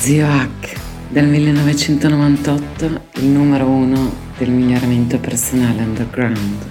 Zio 0.00 0.26
Hack, 0.26 0.80
del 1.10 1.26
1998, 1.26 2.84
il 3.16 3.26
numero 3.26 3.66
uno 3.66 4.10
del 4.38 4.48
miglioramento 4.48 5.18
personale 5.18 5.82
underground. 5.82 6.70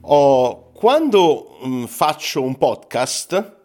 Oh, 0.00 0.72
quando 0.72 1.58
mh, 1.62 1.68
mm, 1.68 1.84
faccio 1.84 2.42
un 2.42 2.58
podcast, 2.58 3.58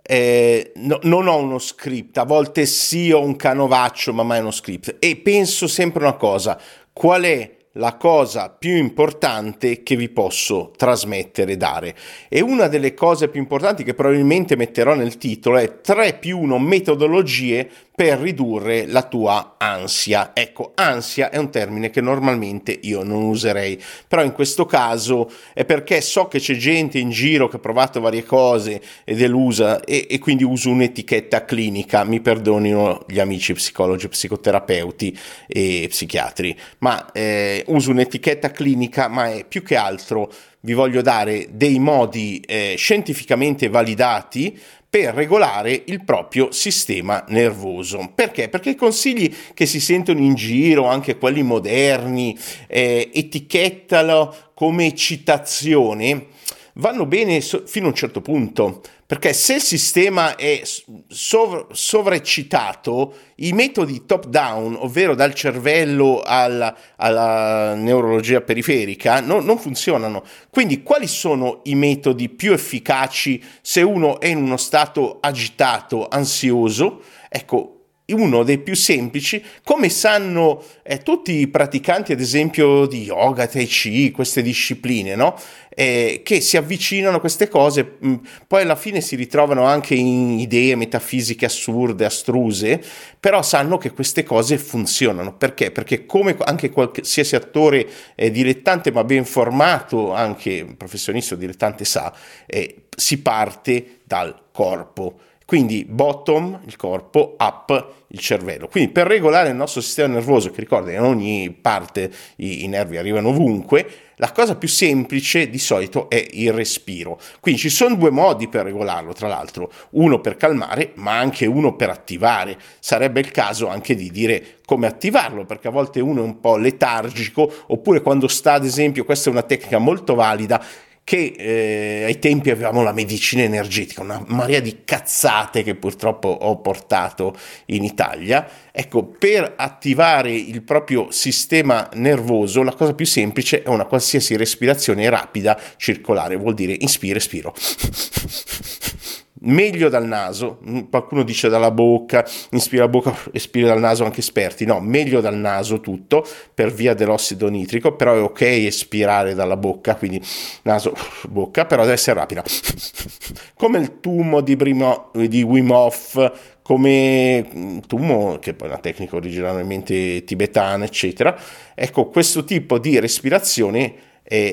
eh, 0.00 0.72
no, 0.76 1.00
non 1.02 1.28
ho 1.28 1.36
uno 1.36 1.58
script, 1.58 2.16
a 2.16 2.24
volte 2.24 2.64
sì 2.64 3.12
ho 3.12 3.20
un 3.20 3.36
canovaccio, 3.36 4.14
ma 4.14 4.22
mai 4.22 4.40
uno 4.40 4.50
script. 4.50 4.96
E 4.98 5.16
penso 5.16 5.68
sempre 5.68 6.02
una 6.02 6.14
cosa, 6.14 6.58
qual 6.94 7.24
è 7.24 7.55
la 7.76 7.96
cosa 7.96 8.50
più 8.50 8.76
importante 8.76 9.82
che 9.82 9.96
vi 9.96 10.08
posso 10.08 10.72
trasmettere 10.76 11.52
e 11.52 11.56
dare. 11.56 11.94
E 12.28 12.40
una 12.40 12.68
delle 12.68 12.94
cose 12.94 13.28
più 13.28 13.40
importanti 13.40 13.84
che 13.84 13.94
probabilmente 13.94 14.56
metterò 14.56 14.94
nel 14.94 15.16
titolo 15.18 15.56
è 15.56 15.80
3 15.80 16.14
più 16.14 16.38
1 16.38 16.58
metodologie 16.58 17.68
per 17.96 18.18
ridurre 18.18 18.86
la 18.86 19.02
tua 19.04 19.54
ansia. 19.56 20.32
Ecco, 20.34 20.72
ansia 20.74 21.30
è 21.30 21.38
un 21.38 21.50
termine 21.50 21.88
che 21.88 22.02
normalmente 22.02 22.78
io 22.82 23.02
non 23.02 23.22
userei, 23.22 23.82
però 24.06 24.22
in 24.22 24.32
questo 24.32 24.66
caso 24.66 25.32
è 25.54 25.64
perché 25.64 26.02
so 26.02 26.28
che 26.28 26.38
c'è 26.38 26.56
gente 26.56 26.98
in 26.98 27.08
giro 27.08 27.48
che 27.48 27.56
ha 27.56 27.58
provato 27.58 27.98
varie 27.98 28.22
cose 28.22 28.82
ed 29.02 29.22
è 29.22 29.26
l'usa 29.26 29.80
e, 29.82 30.06
e 30.10 30.18
quindi 30.18 30.44
uso 30.44 30.68
un'etichetta 30.68 31.46
clinica, 31.46 32.04
mi 32.04 32.20
perdonino 32.20 33.06
gli 33.08 33.18
amici 33.18 33.54
psicologi, 33.54 34.08
psicoterapeuti 34.08 35.18
e 35.46 35.86
psichiatri, 35.88 36.54
ma 36.80 37.10
eh, 37.12 37.64
uso 37.68 37.92
un'etichetta 37.92 38.50
clinica, 38.50 39.08
ma 39.08 39.32
è 39.32 39.46
più 39.46 39.62
che 39.62 39.76
altro 39.76 40.30
vi 40.66 40.72
voglio 40.72 41.00
dare 41.00 41.46
dei 41.52 41.78
modi 41.78 42.42
eh, 42.44 42.74
scientificamente 42.76 43.68
validati 43.68 44.58
per 44.90 45.14
regolare 45.14 45.84
il 45.86 46.02
proprio 46.04 46.50
sistema 46.50 47.24
nervoso. 47.28 48.10
Perché? 48.12 48.48
Perché 48.48 48.70
i 48.70 48.74
consigli 48.74 49.32
che 49.54 49.64
si 49.64 49.78
sentono 49.78 50.18
in 50.18 50.34
giro, 50.34 50.88
anche 50.88 51.18
quelli 51.18 51.44
moderni, 51.44 52.36
eh, 52.66 53.08
etichettalo 53.14 54.50
come 54.54 54.92
citazione, 54.96 56.26
vanno 56.74 57.06
bene 57.06 57.40
fino 57.40 57.86
a 57.86 57.90
un 57.90 57.94
certo 57.94 58.20
punto, 58.20 58.82
perché 59.06 59.32
se 59.32 59.54
il 59.54 59.60
sistema 59.60 60.34
è 60.34 60.62
sov- 61.06 61.70
sovraccitato, 61.70 63.14
i 63.36 63.52
metodi 63.52 64.04
top 64.04 64.26
down, 64.26 64.76
ovvero 64.80 65.14
dal 65.14 65.32
cervello 65.32 66.22
alla, 66.24 66.76
alla 66.96 67.74
neurologia 67.74 68.40
periferica, 68.40 69.20
no, 69.20 69.40
non 69.40 69.58
funzionano. 69.58 70.24
Quindi 70.50 70.82
quali 70.82 71.06
sono 71.06 71.60
i 71.64 71.76
metodi 71.76 72.28
più 72.28 72.52
efficaci 72.52 73.42
se 73.60 73.80
uno 73.82 74.18
è 74.18 74.26
in 74.26 74.38
uno 74.38 74.56
stato 74.56 75.18
agitato, 75.20 76.08
ansioso? 76.08 77.02
Ecco, 77.28 77.75
uno 78.08 78.42
dei 78.44 78.58
più 78.58 78.74
semplici, 78.76 79.42
come 79.64 79.88
sanno 79.88 80.62
eh, 80.82 80.98
tutti 80.98 81.32
i 81.32 81.48
praticanti, 81.48 82.12
ad 82.12 82.20
esempio, 82.20 82.86
di 82.86 83.02
yoga, 83.02 83.46
tai 83.46 83.66
chi, 83.66 84.10
queste 84.10 84.42
discipline, 84.42 85.16
no? 85.16 85.34
eh, 85.78 86.22
che 86.24 86.40
si 86.40 86.56
avvicinano 86.56 87.18
a 87.18 87.20
queste 87.20 87.48
cose, 87.48 87.96
mh, 87.98 88.08
mm, 88.08 88.14
poi 88.46 88.62
alla 88.62 88.76
fine 88.76 89.02
si 89.02 89.14
ritrovano 89.14 89.64
anche 89.64 89.94
in 89.94 90.38
idee 90.38 90.74
metafisiche 90.74 91.44
assurde, 91.44 92.06
astruse, 92.06 92.82
però 93.20 93.42
sanno 93.42 93.76
che 93.76 93.90
queste 93.90 94.22
cose 94.22 94.56
funzionano. 94.56 95.36
Perché? 95.36 95.70
Perché 95.70 96.06
come 96.06 96.34
anche 96.44 96.70
qualsiasi 96.70 97.36
attore 97.36 97.86
eh, 98.14 98.30
dilettante, 98.30 98.90
ma 98.90 99.04
ben 99.04 99.26
formato, 99.26 100.14
anche 100.14 100.64
professionista 100.76 101.34
o 101.34 101.38
dilettante 101.38 101.84
sa, 101.84 102.10
eh, 102.46 102.84
si 102.96 103.20
parte 103.20 103.98
dal 104.04 104.44
corpo 104.52 105.18
quindi 105.46 105.86
bottom, 105.88 106.60
il 106.66 106.74
corpo, 106.74 107.36
up, 107.38 107.92
il 108.08 108.18
cervello. 108.18 108.66
Quindi 108.66 108.90
per 108.90 109.06
regolare 109.06 109.50
il 109.50 109.54
nostro 109.54 109.80
sistema 109.80 110.14
nervoso, 110.14 110.50
che 110.50 110.60
ricorda 110.60 110.90
in 110.90 111.00
ogni 111.00 111.50
parte 111.50 112.10
i, 112.36 112.64
i 112.64 112.68
nervi 112.68 112.96
arrivano 112.96 113.28
ovunque, 113.28 113.86
la 114.16 114.32
cosa 114.32 114.56
più 114.56 114.66
semplice 114.66 115.48
di 115.48 115.58
solito 115.58 116.08
è 116.08 116.26
il 116.32 116.52
respiro. 116.52 117.20
Quindi 117.38 117.60
ci 117.60 117.68
sono 117.68 117.94
due 117.94 118.10
modi 118.10 118.48
per 118.48 118.64
regolarlo, 118.64 119.12
tra 119.12 119.28
l'altro, 119.28 119.70
uno 119.90 120.20
per 120.20 120.36
calmare, 120.36 120.92
ma 120.94 121.16
anche 121.16 121.46
uno 121.46 121.76
per 121.76 121.90
attivare. 121.90 122.58
Sarebbe 122.80 123.20
il 123.20 123.30
caso 123.30 123.68
anche 123.68 123.94
di 123.94 124.10
dire 124.10 124.58
come 124.64 124.88
attivarlo, 124.88 125.44
perché 125.44 125.68
a 125.68 125.70
volte 125.70 126.00
uno 126.00 126.22
è 126.22 126.24
un 126.24 126.40
po' 126.40 126.56
letargico, 126.56 127.48
oppure 127.68 128.00
quando 128.00 128.26
sta, 128.26 128.54
ad 128.54 128.64
esempio, 128.64 129.04
questa 129.04 129.28
è 129.28 129.32
una 129.32 129.42
tecnica 129.42 129.78
molto 129.78 130.16
valida, 130.16 130.60
che 131.06 131.34
eh, 131.38 132.02
ai 132.02 132.18
tempi 132.18 132.50
avevamo 132.50 132.82
la 132.82 132.90
medicina 132.90 133.44
energetica, 133.44 134.02
una 134.02 134.24
marea 134.26 134.58
di 134.58 134.78
cazzate 134.84 135.62
che 135.62 135.76
purtroppo 135.76 136.26
ho 136.26 136.58
portato 136.60 137.38
in 137.66 137.84
Italia. 137.84 138.44
Ecco, 138.72 139.04
per 139.04 139.54
attivare 139.56 140.34
il 140.34 140.62
proprio 140.62 141.12
sistema 141.12 141.88
nervoso, 141.92 142.64
la 142.64 142.74
cosa 142.74 142.92
più 142.92 143.06
semplice 143.06 143.62
è 143.62 143.68
una 143.68 143.84
qualsiasi 143.84 144.34
respirazione 144.34 145.08
rapida 145.08 145.56
circolare, 145.76 146.34
vuol 146.34 146.54
dire 146.54 146.74
inspira, 146.76 147.18
espiro 147.18 147.54
meglio 149.46 149.88
dal 149.88 150.06
naso, 150.06 150.58
mm, 150.68 150.80
qualcuno 150.90 151.22
dice 151.22 151.48
dalla 151.48 151.70
bocca, 151.70 152.24
inspira 152.50 152.84
la 152.84 152.88
bocca, 152.88 153.14
espira 153.32 153.68
dal 153.68 153.80
naso, 153.80 154.04
anche 154.04 154.20
esperti, 154.20 154.64
no, 154.64 154.80
meglio 154.80 155.20
dal 155.20 155.36
naso 155.36 155.80
tutto 155.80 156.26
per 156.54 156.72
via 156.72 156.94
dell'ossido 156.94 157.48
nitrico, 157.48 157.96
però 157.96 158.14
è 158.14 158.22
ok 158.22 158.40
espirare 158.40 159.34
dalla 159.34 159.56
bocca, 159.56 159.96
quindi 159.96 160.22
naso, 160.62 160.94
bocca, 161.28 161.64
però 161.66 161.82
deve 161.82 161.94
essere 161.94 162.18
rapida. 162.18 162.42
Come 163.54 163.78
il 163.78 164.00
tumo 164.00 164.40
di, 164.40 164.56
Brimo, 164.56 165.10
di 165.14 165.42
Wim 165.42 165.70
Hof, 165.70 166.54
come 166.62 167.46
mm, 167.54 167.78
tumo, 167.86 168.38
che 168.40 168.52
poi 168.52 168.68
è 168.68 168.70
una 168.72 168.80
tecnica 168.80 169.16
originariamente 169.16 170.24
tibetana, 170.24 170.84
eccetera. 170.84 171.38
Ecco, 171.74 172.08
questo 172.08 172.44
tipo 172.44 172.78
di 172.78 172.98
respirazione 172.98 173.94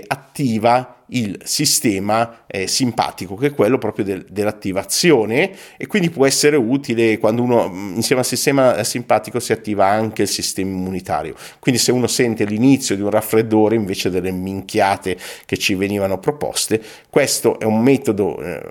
attiva 0.06 1.03
il 1.14 1.40
sistema 1.44 2.44
eh, 2.48 2.68
simpatico, 2.68 3.36
che 3.36 3.48
è 3.48 3.54
quello 3.54 3.78
proprio 3.78 4.06
del, 4.06 4.26
dell'attivazione 4.30 5.52
e 5.78 5.88
quindi 5.88 6.10
può 6.10 6.26
essere 6.26 6.56
utile 6.56 7.18
quando 7.18 7.42
uno 7.42 7.70
mm, 7.70 7.96
insieme 7.96 8.22
al 8.22 8.28
sistema 8.28 8.84
simpatico 8.84 9.40
si 9.40 9.52
attiva 9.52 9.86
anche 9.88 10.24
il 10.24 10.28
sistema 10.28 10.72
immunitario. 10.72 11.36
Quindi 11.60 11.80
se 11.80 11.92
uno 11.92 12.08
sente 12.08 12.46
l'inizio 12.46 12.96
di 12.96 13.02
un 13.02 13.10
raffreddore 13.10 13.76
invece 13.76 14.10
delle 14.10 14.32
minchiate 14.32 15.18
che 15.46 15.58
ci 15.58 15.76
venivano 15.76 16.20
proposte, 16.20 16.82
questo 17.10 17.60
è 17.60 17.66
un 17.66 17.82
metodo 17.82 18.42
eh, 18.42 18.62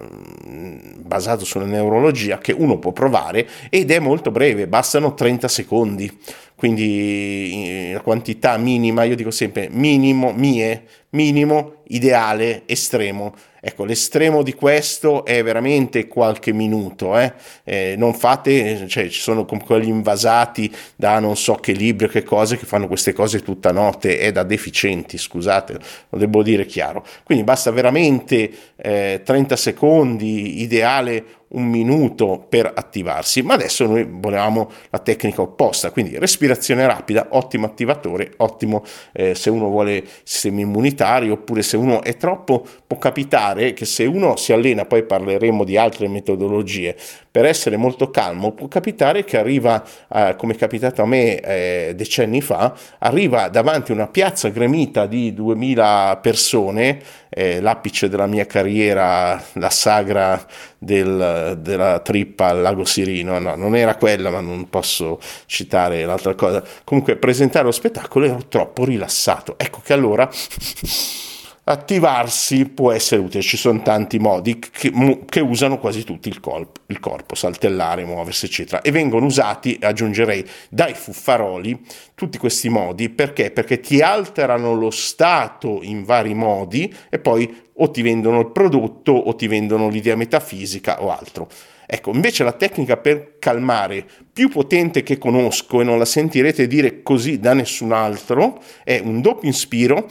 basato 0.96 1.44
sulla 1.44 1.64
neurologia 1.64 2.38
che 2.38 2.52
uno 2.52 2.78
può 2.78 2.92
provare 2.92 3.48
ed 3.68 3.90
è 3.90 3.98
molto 3.98 4.30
breve, 4.30 4.66
bastano 4.66 5.14
30 5.14 5.48
secondi 5.48 6.18
quindi 6.62 7.90
la 7.92 8.00
quantità 8.02 8.56
minima, 8.56 9.02
io 9.02 9.16
dico 9.16 9.32
sempre 9.32 9.68
minimo, 9.72 10.32
mie, 10.32 10.84
minimo, 11.12 11.82
ideale, 11.88 12.62
estremo. 12.66 13.34
Ecco, 13.64 13.84
l'estremo 13.84 14.42
di 14.42 14.54
questo 14.54 15.24
è 15.24 15.42
veramente 15.44 16.08
qualche 16.08 16.52
minuto, 16.52 17.16
eh? 17.16 17.32
Eh, 17.62 17.94
non 17.96 18.12
fate, 18.12 18.88
cioè 18.88 19.08
ci 19.08 19.20
sono 19.20 19.44
quelli 19.44 19.88
invasati 19.88 20.74
da 20.96 21.20
non 21.20 21.36
so 21.36 21.54
che 21.54 21.72
libri 21.72 22.08
che 22.08 22.24
cose 22.24 22.56
che 22.56 22.66
fanno 22.66 22.88
queste 22.88 23.12
cose 23.12 23.40
tutta 23.40 23.70
notte, 23.70 24.18
è 24.18 24.32
da 24.32 24.42
deficienti, 24.42 25.16
scusate, 25.16 25.78
lo 26.08 26.18
devo 26.18 26.42
dire 26.42 26.66
chiaro. 26.66 27.06
Quindi 27.22 27.44
basta 27.44 27.70
veramente 27.70 28.50
eh, 28.76 29.20
30 29.24 29.54
secondi, 29.54 30.60
ideale 30.62 31.24
un 31.52 31.64
minuto 31.64 32.44
per 32.48 32.70
attivarsi, 32.74 33.42
ma 33.42 33.54
adesso 33.54 33.86
noi 33.86 34.06
volevamo 34.08 34.70
la 34.90 34.98
tecnica 34.98 35.42
opposta, 35.42 35.90
quindi 35.90 36.18
respirazione 36.18 36.86
rapida, 36.86 37.28
ottimo 37.30 37.66
attivatore, 37.66 38.32
ottimo 38.38 38.84
eh, 39.12 39.34
se 39.34 39.50
uno 39.50 39.68
vuole 39.68 40.04
sistema 40.22 40.60
immunitario 40.60 41.34
oppure 41.34 41.62
se 41.62 41.76
uno 41.76 42.02
è 42.02 42.16
troppo, 42.16 42.64
può 42.86 42.98
capitare 42.98 43.72
che 43.72 43.84
se 43.84 44.04
uno 44.04 44.36
si 44.36 44.52
allena, 44.52 44.84
poi 44.84 45.02
parleremo 45.04 45.64
di 45.64 45.76
altre 45.76 46.08
metodologie, 46.08 46.96
per 47.30 47.46
essere 47.46 47.76
molto 47.76 48.10
calmo, 48.10 48.52
può 48.52 48.68
capitare 48.68 49.24
che 49.24 49.38
arriva, 49.38 49.82
eh, 50.12 50.34
come 50.36 50.52
è 50.52 50.56
capitato 50.56 51.02
a 51.02 51.06
me 51.06 51.40
eh, 51.40 51.92
decenni 51.96 52.42
fa, 52.42 52.74
arriva 52.98 53.48
davanti 53.48 53.92
a 53.92 53.94
una 53.94 54.06
piazza 54.06 54.48
gremita 54.50 55.06
di 55.06 55.32
2000 55.32 56.18
persone, 56.20 57.00
eh, 57.30 57.60
l'apice 57.60 58.10
della 58.10 58.26
mia 58.26 58.44
carriera, 58.44 59.42
la 59.54 59.70
sagra 59.70 60.46
del, 60.82 61.58
della 61.60 62.00
trippa 62.00 62.48
al 62.48 62.60
lago 62.60 62.84
Sirino, 62.84 63.38
no, 63.38 63.54
non 63.54 63.76
era 63.76 63.94
quella, 63.94 64.30
ma 64.30 64.40
non 64.40 64.68
posso 64.68 65.20
citare 65.46 66.04
l'altra 66.04 66.34
cosa. 66.34 66.62
Comunque, 66.82 67.16
presentare 67.16 67.64
lo 67.64 67.70
spettacolo 67.70 68.26
ero 68.26 68.40
troppo 68.48 68.84
rilassato. 68.84 69.54
Ecco 69.58 69.80
che 69.82 69.92
allora 69.92 70.28
attivarsi 71.64 72.64
può 72.66 72.90
essere 72.90 73.20
utile, 73.20 73.42
ci 73.42 73.56
sono 73.56 73.82
tanti 73.82 74.18
modi 74.18 74.58
che, 74.58 74.92
che 75.26 75.40
usano 75.40 75.78
quasi 75.78 76.02
tutti 76.02 76.28
il, 76.28 76.40
colpo, 76.40 76.80
il, 76.86 76.98
corpo, 76.98 77.36
saltellare, 77.36 78.04
muoversi, 78.04 78.46
eccetera, 78.46 78.82
e 78.82 78.90
vengono 78.90 79.26
usati, 79.26 79.78
aggiungerei, 79.80 80.44
dai 80.68 80.94
fuffaroli 80.94 81.80
tutti 82.14 82.36
questi 82.38 82.68
modi 82.68 83.10
perché? 83.10 83.52
Perché 83.52 83.78
ti 83.78 84.00
alterano 84.00 84.74
lo 84.74 84.90
stato 84.90 85.80
in 85.82 86.04
vari 86.04 86.34
modi 86.34 86.92
e 87.08 87.18
poi 87.18 87.70
o 87.74 87.90
ti 87.90 88.02
vendono 88.02 88.40
il 88.40 88.50
prodotto 88.50 89.12
o 89.12 89.34
ti 89.36 89.46
vendono 89.46 89.88
l'idea 89.88 90.16
metafisica 90.16 91.02
o 91.02 91.10
altro. 91.10 91.48
Ecco, 91.86 92.10
invece 92.12 92.42
la 92.42 92.52
tecnica 92.52 92.96
per 92.96 93.36
calmare 93.38 94.06
più 94.32 94.48
potente 94.48 95.02
che 95.02 95.18
conosco 95.18 95.80
e 95.80 95.84
non 95.84 95.98
la 95.98 96.04
sentirete 96.04 96.66
dire 96.66 97.02
così 97.02 97.38
da 97.38 97.54
nessun 97.54 97.92
altro 97.92 98.62
è 98.82 99.00
un 99.02 99.20
doppio 99.20 99.48
inspiro 99.48 100.08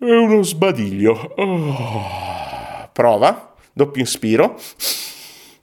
e 0.00 0.16
uno 0.16 0.42
sbadiglio. 0.42 1.34
Oh. 1.36 2.88
Prova, 2.92 3.54
doppio 3.72 4.00
inspiro. 4.00 4.58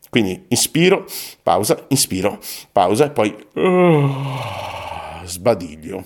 Quindi 0.10 0.45
inspiro, 0.50 1.06
pausa, 1.44 1.86
inspiro, 1.89 2.39
pausa 2.72 3.06
e 3.06 3.10
poi 3.10 3.36
oh. 3.56 4.10
sbadiglio. 5.25 6.06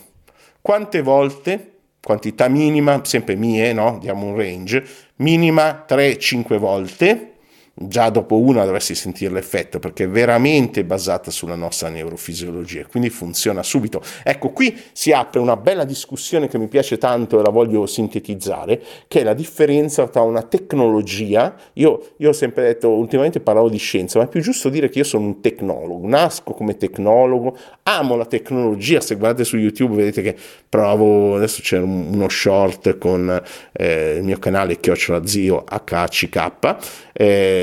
Quante 0.62 1.02
volte, 1.02 1.80
quantità 2.02 2.48
minima, 2.48 3.02
sempre 3.04 3.36
mie, 3.36 3.74
no? 3.74 3.98
Diamo 4.00 4.26
un 4.28 4.36
range, 4.36 4.84
minima 5.18 5.86
3-5 5.88 6.58
volte 6.58 7.31
già 7.74 8.10
dopo 8.10 8.38
una 8.38 8.66
dovresti 8.66 8.96
sentire 8.96 9.32
l'effetto 9.32 9.80
perché 9.80 10.04
è 10.04 10.10
veramente 10.10 10.84
basata 10.84 11.32
sulla 11.32 11.56
nostra 11.56 11.90
neurofisiologia, 11.90 12.86
quindi 12.86 13.10
funziona 13.10 13.64
subito. 13.64 14.02
Ecco, 14.24 14.50
qui 14.50 14.78
si 14.92 15.12
apre 15.12 15.40
una 15.40 15.56
bella 15.56 15.84
discussione 15.84 16.48
che 16.48 16.58
mi 16.58 16.68
piace 16.68 16.98
tanto 16.98 17.40
e 17.40 17.44
la 17.44 17.50
voglio 17.50 17.86
sintetizzare, 17.86 18.82
che 19.08 19.22
è 19.22 19.24
la 19.24 19.34
differenza 19.34 20.08
tra 20.08 20.22
una 20.22 20.44
tecnologia, 20.44 21.56
io, 21.74 22.14
io 22.18 22.30
ho 22.30 22.34
sempre 22.34 22.64
detto, 22.64 22.90
ultimamente 22.90 23.40
parlavo 23.40 23.70
di 23.70 23.78
scienza, 23.78 24.20
ma 24.20 24.26
è 24.26 24.28
più 24.28 24.42
giusto 24.42 24.70
dire 24.70 24.90
che 24.90 25.00
io 25.00 25.06
sono 25.06 25.26
un 25.26 25.42
tecnologo, 25.42 26.08
nasco 26.08 26.54
come 26.54 26.78
tecnologo, 26.78 27.58
amo 27.84 28.16
la 28.16 28.26
tecnologia, 28.26 29.00
se 29.00 29.16
guardate 29.16 29.44
su 29.44 29.58
YouTube 29.58 29.96
vedete 29.96 30.22
che 30.22 30.36
provo, 30.68 31.36
adesso 31.36 31.62
c'è 31.62 31.80
uno 31.80 32.30
short 32.30 32.98
con 32.98 33.42
eh, 33.72 34.16
il 34.18 34.24
mio 34.24 34.38
canale 34.38 34.80
Chiocciola 34.80 35.26
Zio 35.26 35.64
HCK, 35.64 37.10
eh, 37.14 37.61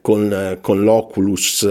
con, 0.00 0.58
con, 0.60 0.82
l'Oculus, 0.82 1.62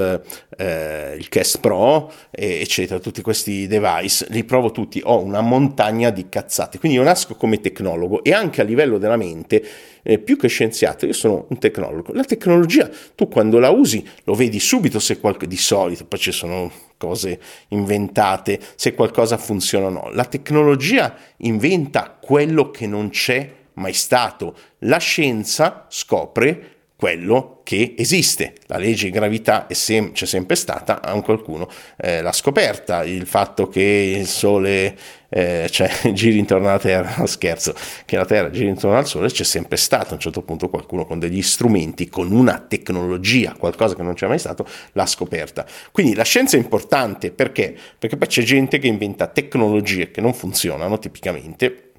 eh, 0.58 1.16
il 1.18 1.30
Cast 1.30 1.60
Pro, 1.60 2.12
eh, 2.32 2.60
eccetera, 2.62 3.00
tutti 3.00 3.22
questi 3.22 3.68
device, 3.68 4.26
li 4.30 4.44
provo 4.44 4.72
tutti, 4.72 5.02
ho 5.04 5.22
una 5.22 5.42
montagna 5.42 6.10
di 6.10 6.28
cazzate, 6.30 6.80
quindi 6.80 6.98
io 6.98 7.04
nasco 7.04 7.36
come 7.36 7.60
tecnologo 7.60 8.24
e 8.24 8.34
anche 8.34 8.62
a 8.62 8.64
livello 8.64 8.98
della 8.98 9.18
mente, 9.18 9.64
eh, 10.04 10.18
più 10.18 10.38
che 10.38 10.48
scienziato, 10.48 11.06
io 11.06 11.14
sono 11.14 11.46
un 11.50 11.58
tecnologo. 11.60 12.14
La 12.14 12.24
tecnologia, 12.24 12.90
tu 13.16 13.28
quando 13.28 13.60
la 13.60 13.70
usi, 13.70 14.08
lo 14.24 14.34
vedi 14.34 14.60
subito 14.60 15.00
se 15.00 15.20
qualcosa, 15.20 15.48
di 15.48 15.58
solito, 15.58 16.06
poi 16.06 16.20
ci 16.20 16.32
sono 16.32 16.72
cose 16.98 17.40
inventate, 17.70 18.60
se 18.76 18.94
qualcosa 18.94 19.38
funziona 19.38 19.88
o 19.88 19.90
no. 19.90 20.10
La 20.14 20.26
tecnologia 20.26 21.16
inventa 21.38 22.18
quello 22.20 22.70
che 22.72 22.88
non 22.88 23.10
c'è 23.10 23.60
mai 23.82 23.94
stato. 23.94 24.56
La 24.80 25.00
scienza 25.00 25.86
scopre 25.90 26.80
quello 27.02 27.62
che 27.64 27.96
esiste. 27.98 28.54
La 28.68 28.78
legge 28.78 29.06
di 29.06 29.10
gravità 29.10 29.66
sem- 29.72 30.12
c'è 30.12 30.28
sempre 30.28 30.56
stata, 30.56 31.02
anche 31.02 31.26
qualcuno 31.26 31.68
eh, 31.98 32.22
l'ha 32.22 32.32
scoperta, 32.32 33.04
il 33.04 33.26
fatto 33.26 33.68
che 33.68 34.16
il 34.20 34.28
Sole 34.28 34.96
eh, 35.28 35.68
cioè, 35.72 35.90
giri 36.14 36.38
intorno 36.38 36.68
alla 36.68 36.78
Terra, 36.78 37.26
scherzo, 37.26 37.74
che 38.06 38.18
la 38.18 38.26
Terra 38.26 38.52
giri 38.52 38.68
intorno 38.68 38.98
al 38.98 39.08
Sole 39.08 39.30
c'è 39.30 39.44
sempre 39.44 39.78
stato, 39.78 40.10
a 40.10 40.14
un 40.14 40.20
certo 40.20 40.44
punto 40.44 40.70
qualcuno 40.70 41.08
con 41.08 41.18
degli 41.18 41.42
strumenti, 41.42 42.08
con 42.08 42.32
una 42.32 42.60
tecnologia, 42.60 43.56
qualcosa 43.58 43.96
che 43.96 44.04
non 44.04 44.14
c'è 44.14 44.28
mai 44.28 44.38
stato, 44.38 44.68
l'ha 44.92 45.08
scoperta. 45.08 45.66
Quindi 45.92 46.14
la 46.14 46.24
scienza 46.24 46.56
è 46.56 46.60
importante 46.60 47.32
perché? 47.32 47.76
Perché 47.98 48.16
poi 48.16 48.28
c'è 48.28 48.44
gente 48.44 48.78
che 48.78 48.86
inventa 48.86 49.26
tecnologie 49.26 50.12
che 50.12 50.22
non 50.22 50.36
funzionano 50.36 51.00
tipicamente, 51.00 51.91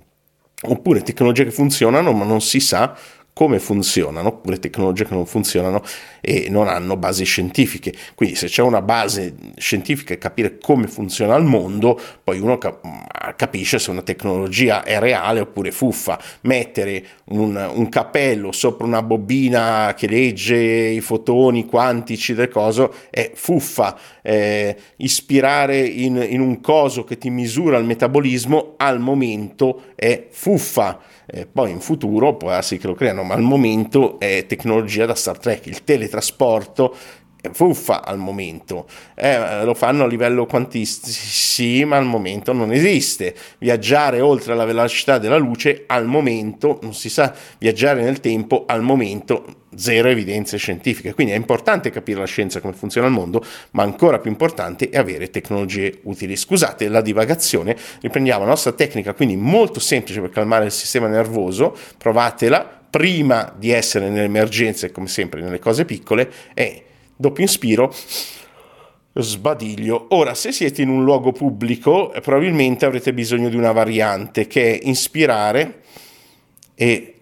oppure 0.62 1.02
tecnologie 1.02 1.44
che 1.44 1.50
funzionano 1.50 2.12
ma 2.12 2.24
non 2.24 2.40
si 2.40 2.60
sa 2.60 2.96
come 3.34 3.58
funzionano, 3.58 4.28
oppure 4.28 4.58
tecnologie 4.58 5.06
che 5.06 5.14
non 5.14 5.24
funzionano 5.24 5.82
e 6.20 6.48
non 6.50 6.68
hanno 6.68 6.96
basi 6.96 7.24
scientifiche. 7.24 7.92
Quindi 8.14 8.36
se 8.36 8.46
c'è 8.46 8.60
una 8.62 8.82
base 8.82 9.34
scientifica 9.56 10.12
e 10.12 10.18
capire 10.18 10.58
come 10.58 10.86
funziona 10.86 11.34
il 11.36 11.44
mondo, 11.44 11.98
poi 12.22 12.38
uno 12.38 12.58
capisce 12.58 13.78
se 13.78 13.90
una 13.90 14.02
tecnologia 14.02 14.82
è 14.82 14.98
reale 14.98 15.40
oppure 15.40 15.70
fuffa. 15.70 16.20
Mettere 16.42 17.04
un, 17.26 17.70
un 17.74 17.88
cappello 17.88 18.52
sopra 18.52 18.86
una 18.86 19.02
bobina 19.02 19.94
che 19.96 20.08
legge 20.08 20.56
i 20.56 21.00
fotoni 21.00 21.64
quantici 21.64 22.34
del 22.34 22.48
coso 22.48 22.94
è 23.08 23.30
fuffa. 23.34 23.98
Eh, 24.20 24.76
ispirare 24.96 25.78
in, 25.80 26.24
in 26.28 26.40
un 26.40 26.60
coso 26.60 27.02
che 27.02 27.16
ti 27.16 27.30
misura 27.30 27.78
il 27.78 27.86
metabolismo 27.86 28.74
al 28.76 29.00
momento 29.00 29.84
è 29.96 30.26
fuffa 30.30 31.00
eh, 31.26 31.46
poi 31.46 31.70
in 31.70 31.80
futuro 31.80 32.36
può 32.36 32.50
darsi 32.50 32.78
che 32.78 32.86
lo 32.86 32.94
creano, 32.94 33.22
ma 33.22 33.34
al 33.34 33.42
momento 33.42 34.18
è 34.18 34.46
tecnologia 34.46 35.06
da 35.06 35.14
Star 35.14 35.38
Trek, 35.38 35.66
il 35.66 35.84
teletrasporto 35.84 36.94
fuffa 37.50 38.04
al 38.04 38.18
momento, 38.18 38.86
eh, 39.14 39.64
lo 39.64 39.74
fanno 39.74 40.04
a 40.04 40.06
livello 40.06 40.46
quantistico, 40.46 41.12
sì, 41.12 41.84
ma 41.84 41.96
al 41.96 42.04
momento 42.04 42.52
non 42.52 42.72
esiste. 42.72 43.34
Viaggiare 43.58 44.20
oltre 44.20 44.54
la 44.54 44.64
velocità 44.64 45.18
della 45.18 45.36
luce 45.36 45.84
al 45.86 46.06
momento 46.06 46.78
non 46.82 46.94
si 46.94 47.08
sa, 47.08 47.34
viaggiare 47.58 48.02
nel 48.02 48.20
tempo 48.20 48.64
al 48.66 48.82
momento 48.82 49.62
zero 49.74 50.08
evidenze 50.08 50.56
scientifiche. 50.56 51.14
Quindi 51.14 51.32
è 51.32 51.36
importante 51.36 51.90
capire 51.90 52.20
la 52.20 52.26
scienza 52.26 52.60
come 52.60 52.74
funziona 52.74 53.06
il 53.06 53.12
mondo, 53.12 53.44
ma 53.72 53.82
ancora 53.82 54.18
più 54.18 54.30
importante 54.30 54.88
è 54.88 54.98
avere 54.98 55.30
tecnologie 55.30 56.00
utili. 56.04 56.36
Scusate 56.36 56.88
la 56.88 57.00
divagazione, 57.00 57.76
riprendiamo 58.00 58.44
la 58.44 58.50
nostra 58.50 58.72
tecnica, 58.72 59.14
quindi 59.14 59.36
molto 59.36 59.80
semplice 59.80 60.20
per 60.20 60.30
calmare 60.30 60.66
il 60.66 60.72
sistema 60.72 61.08
nervoso, 61.08 61.76
provatela 61.98 62.80
prima 62.88 63.52
di 63.56 63.70
essere 63.70 64.10
nelle 64.10 64.24
emergenze, 64.24 64.92
come 64.92 65.08
sempre 65.08 65.40
nelle 65.40 65.58
cose 65.58 65.86
piccole, 65.86 66.30
e 66.52 66.84
doppio 67.16 67.42
inspiro 67.42 67.92
sbadiglio. 69.14 70.06
Ora, 70.10 70.34
se 70.34 70.52
siete 70.52 70.82
in 70.82 70.88
un 70.88 71.04
luogo 71.04 71.32
pubblico, 71.32 72.12
probabilmente 72.22 72.86
avrete 72.86 73.12
bisogno 73.12 73.48
di 73.48 73.56
una 73.56 73.72
variante 73.72 74.46
che 74.46 74.78
è 74.78 74.86
inspirare 74.86 75.82
e 76.74 77.16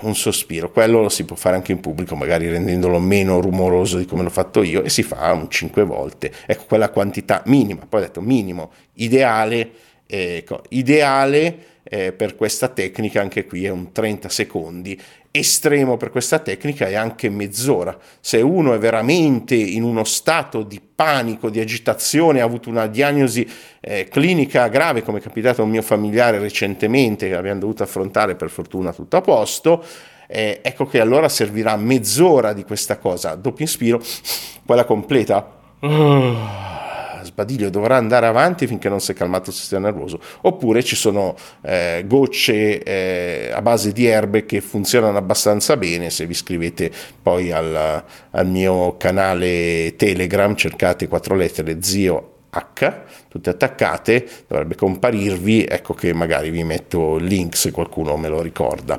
un 0.00 0.14
sospiro. 0.14 0.70
Quello 0.70 1.02
lo 1.02 1.08
si 1.08 1.24
può 1.24 1.36
fare 1.36 1.56
anche 1.56 1.72
in 1.72 1.80
pubblico, 1.80 2.16
magari 2.16 2.48
rendendolo 2.48 2.98
meno 2.98 3.40
rumoroso 3.40 3.98
di 3.98 4.06
come 4.06 4.22
l'ho 4.22 4.30
fatto 4.30 4.62
io 4.62 4.82
e 4.82 4.88
si 4.88 5.02
fa 5.02 5.32
un 5.32 5.50
5 5.50 5.84
volte. 5.84 6.32
Ecco, 6.46 6.64
quella 6.66 6.90
quantità 6.90 7.42
minima, 7.46 7.86
poi 7.86 8.00
ho 8.00 8.04
detto 8.04 8.20
minimo, 8.20 8.72
ideale, 8.94 9.70
ecco, 10.06 10.62
ideale 10.70 11.74
eh, 11.82 12.12
per 12.12 12.34
questa 12.34 12.68
tecnica 12.68 13.20
anche 13.20 13.44
qui 13.44 13.64
è 13.64 13.70
un 13.70 13.92
30 13.92 14.28
secondi 14.28 15.00
estremo 15.38 15.96
per 15.96 16.10
questa 16.10 16.38
tecnica 16.38 16.86
è 16.86 16.94
anche 16.94 17.28
mezz'ora. 17.28 17.96
Se 18.20 18.40
uno 18.40 18.74
è 18.74 18.78
veramente 18.78 19.54
in 19.54 19.82
uno 19.82 20.04
stato 20.04 20.62
di 20.62 20.80
panico, 20.80 21.50
di 21.50 21.60
agitazione, 21.60 22.40
ha 22.40 22.44
avuto 22.44 22.68
una 22.68 22.86
diagnosi 22.86 23.48
eh, 23.80 24.06
clinica 24.08 24.68
grave, 24.68 25.02
come 25.02 25.18
è 25.18 25.22
capitato 25.22 25.60
a 25.60 25.64
un 25.64 25.70
mio 25.70 25.82
familiare 25.82 26.38
recentemente, 26.38 27.28
che 27.28 27.34
abbiamo 27.34 27.60
dovuto 27.60 27.82
affrontare 27.82 28.34
per 28.34 28.50
fortuna 28.50 28.92
tutto 28.92 29.16
a 29.16 29.20
posto, 29.20 29.84
eh, 30.28 30.60
ecco 30.62 30.86
che 30.86 31.00
allora 31.00 31.28
servirà 31.28 31.76
mezz'ora 31.76 32.52
di 32.52 32.64
questa 32.64 32.98
cosa. 32.98 33.34
Doppio 33.34 33.64
inspiro, 33.64 34.00
quella 34.64 34.84
completa. 34.84 35.54
Uh 35.80 36.75
Sbadiglio 37.26 37.70
dovrà 37.70 37.96
andare 37.96 38.26
avanti 38.26 38.66
finché 38.66 38.88
non 38.88 39.00
si 39.00 39.12
è 39.12 39.14
calmato 39.14 39.50
il 39.50 39.56
sistema 39.56 39.90
nervoso, 39.90 40.20
oppure 40.42 40.82
ci 40.82 40.96
sono 40.96 41.34
eh, 41.62 42.04
gocce 42.06 42.82
eh, 42.82 43.50
a 43.52 43.60
base 43.62 43.92
di 43.92 44.06
erbe 44.06 44.46
che 44.46 44.60
funzionano 44.60 45.18
abbastanza 45.18 45.76
bene, 45.76 46.10
se 46.10 46.24
vi 46.26 46.32
iscrivete 46.32 46.90
poi 47.22 47.52
al, 47.52 48.04
al 48.30 48.46
mio 48.46 48.96
canale 48.96 49.94
Telegram, 49.96 50.54
cercate 50.54 51.08
quattro 51.08 51.34
lettere 51.34 51.82
zio 51.82 52.32
H, 52.50 52.92
tutte 53.36 53.50
attaccate, 53.50 54.26
dovrebbe 54.48 54.74
comparirvi, 54.74 55.64
ecco 55.64 55.94
che 55.94 56.12
magari 56.14 56.50
vi 56.50 56.64
metto 56.64 57.16
il 57.16 57.24
link 57.24 57.56
se 57.56 57.70
qualcuno 57.70 58.16
me 58.16 58.28
lo 58.28 58.40
ricorda. 58.40 58.98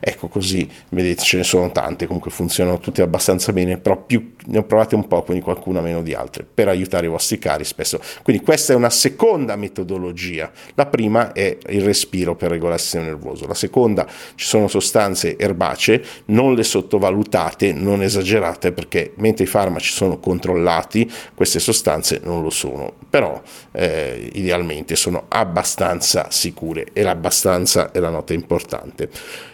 Ecco 0.00 0.28
così, 0.28 0.68
vedete 0.90 1.22
ce 1.22 1.38
ne 1.38 1.44
sono 1.44 1.72
tante, 1.72 2.06
comunque 2.06 2.30
funzionano 2.30 2.78
tutte 2.78 3.02
abbastanza 3.02 3.52
bene, 3.52 3.78
però 3.78 3.96
più 3.96 4.34
ne 4.46 4.58
ho 4.58 4.62
provate 4.62 4.94
un 4.94 5.06
po', 5.06 5.22
quindi 5.22 5.42
qualcuna 5.42 5.80
meno 5.80 6.02
di 6.02 6.14
altre, 6.14 6.44
per 6.44 6.68
aiutare 6.68 7.06
i 7.06 7.08
vostri 7.08 7.38
cari 7.38 7.64
spesso. 7.64 8.00
Quindi 8.22 8.42
questa 8.42 8.72
è 8.72 8.76
una 8.76 8.90
seconda 8.90 9.56
metodologia. 9.56 10.50
La 10.74 10.86
prima 10.86 11.32
è 11.32 11.56
il 11.68 11.82
respiro 11.82 12.36
per 12.36 12.50
regolare 12.50 12.76
il 12.76 12.82
sistema 12.82 13.04
nervoso, 13.04 13.46
la 13.46 13.54
seconda 13.54 14.06
ci 14.34 14.46
sono 14.46 14.68
sostanze 14.68 15.36
erbacee, 15.38 16.02
non 16.26 16.54
le 16.54 16.62
sottovalutate, 16.62 17.72
non 17.72 18.02
esagerate 18.02 18.72
perché 18.72 19.12
mentre 19.16 19.44
i 19.44 19.48
farmaci 19.48 19.92
sono 19.92 20.18
controllati, 20.18 21.10
queste 21.34 21.58
sostanze 21.58 22.20
non 22.22 22.42
lo 22.42 22.50
sono 22.50 22.98
però 23.10 23.40
eh, 23.78 24.30
idealmente 24.32 24.96
sono 24.96 25.26
abbastanza 25.28 26.30
sicure 26.30 26.86
e 26.92 27.02
l'abbastanza 27.02 27.92
è 27.92 28.00
la 28.00 28.10
nota 28.10 28.32
importante. 28.32 29.08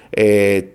Eh, 0.09 0.69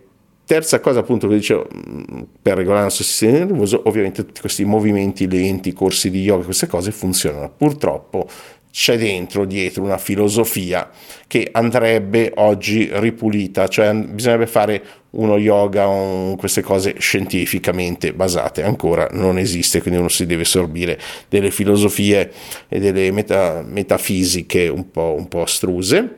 Terza 0.49 0.79
cosa 0.79 1.01
appunto 1.01 1.27
che 1.27 1.35
dicevo, 1.35 1.67
mm, 1.71 2.21
per 2.41 2.55
regolare 2.55 2.79
il 2.79 2.85
nostro 2.85 3.03
sistema 3.03 3.37
nervoso, 3.37 3.83
ovviamente 3.85 4.25
tutti 4.25 4.39
questi 4.39 4.65
movimenti 4.65 5.29
lenti, 5.29 5.73
corsi 5.73 6.09
di 6.09 6.23
yoga, 6.23 6.43
queste 6.43 6.65
cose 6.65 6.89
funzionano. 6.91 7.53
Purtroppo 7.55 8.27
c'è 8.71 8.97
dentro, 8.97 9.45
dietro, 9.45 9.83
una 9.83 9.99
filosofia 9.99 10.89
che 11.27 11.49
andrebbe 11.51 12.31
oggi 12.37 12.89
ripulita, 12.93 13.67
cioè 13.67 13.93
bisognerebbe 13.93 14.47
fare 14.47 14.83
uno 15.11 15.37
yoga 15.37 15.87
o 15.87 16.35
queste 16.35 16.61
cose 16.61 16.95
scientificamente 16.99 18.13
basate, 18.13 18.63
ancora 18.63 19.07
non 19.11 19.37
esiste, 19.37 19.81
quindi 19.81 19.99
uno 19.99 20.09
si 20.09 20.25
deve 20.25 20.45
sorbire 20.45 20.99
delle 21.27 21.51
filosofie 21.51 22.31
e 22.67 22.79
delle 22.79 23.11
meta, 23.11 23.63
metafisiche 23.65 24.67
un 24.67 24.91
po', 24.91 25.15
un 25.17 25.27
po' 25.27 25.41
astruse. 25.41 26.15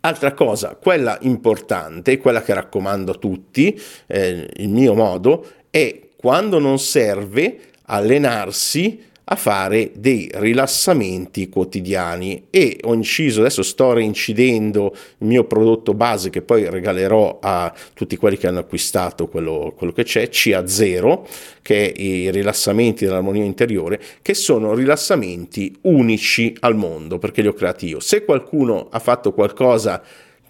Altra 0.00 0.32
cosa, 0.32 0.78
quella 0.80 1.18
importante, 1.22 2.18
quella 2.18 2.42
che 2.42 2.54
raccomando 2.54 3.12
a 3.12 3.16
tutti, 3.16 3.78
eh, 4.06 4.48
il 4.56 4.68
mio 4.68 4.94
modo, 4.94 5.44
è 5.70 6.00
quando 6.16 6.58
non 6.58 6.78
serve 6.78 7.58
allenarsi 7.86 9.02
a 9.30 9.36
fare 9.36 9.92
dei 9.94 10.30
rilassamenti 10.34 11.48
quotidiani 11.48 12.46
e 12.50 12.78
ho 12.82 12.94
inciso, 12.94 13.40
adesso 13.40 13.62
sto 13.62 13.92
reincidendo 13.92 14.94
il 15.18 15.26
mio 15.26 15.44
prodotto 15.44 15.92
base 15.92 16.30
che 16.30 16.40
poi 16.40 16.68
regalerò 16.68 17.38
a 17.40 17.72
tutti 17.92 18.16
quelli 18.16 18.38
che 18.38 18.46
hanno 18.46 18.60
acquistato 18.60 19.28
quello, 19.28 19.74
quello 19.76 19.92
che 19.92 20.04
c'è, 20.04 20.28
CA0, 20.30 21.26
che 21.60 21.92
è 21.92 22.00
i 22.00 22.30
rilassamenti 22.30 23.04
dell'armonia 23.04 23.44
interiore, 23.44 24.00
che 24.22 24.32
sono 24.32 24.74
rilassamenti 24.74 25.76
unici 25.82 26.56
al 26.60 26.76
mondo 26.76 27.18
perché 27.18 27.42
li 27.42 27.48
ho 27.48 27.52
creati 27.52 27.86
io. 27.86 28.00
Se 28.00 28.24
qualcuno 28.24 28.88
ha 28.90 28.98
fatto 28.98 29.34
qualcosa 29.34 30.02